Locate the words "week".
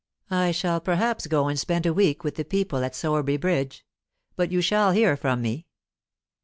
1.93-2.23